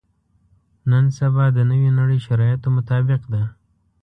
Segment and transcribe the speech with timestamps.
[0.91, 3.43] نن سبا د نوې نړۍ شرایطو مطابق ده.